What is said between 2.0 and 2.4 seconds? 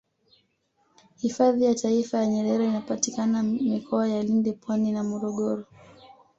ya